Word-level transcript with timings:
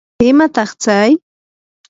¿imataq 0.29 0.71
tsay? 0.81 1.11